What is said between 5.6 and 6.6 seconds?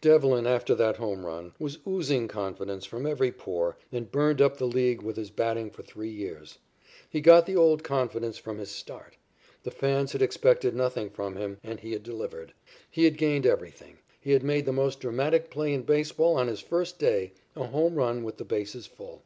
for three years.